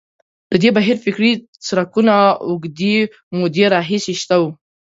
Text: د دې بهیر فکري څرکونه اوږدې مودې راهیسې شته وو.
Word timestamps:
د 0.51 0.53
دې 0.61 0.69
بهیر 0.77 0.97
فکري 1.05 1.31
څرکونه 1.65 2.15
اوږدې 2.47 2.95
مودې 3.37 3.65
راهیسې 3.73 4.13
شته 4.21 4.35
وو. 4.41 4.49